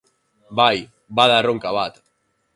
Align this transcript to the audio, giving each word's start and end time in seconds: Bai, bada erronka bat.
Bai, 0.59 0.71
bada 1.21 1.37
erronka 1.43 1.75
bat. 1.79 2.03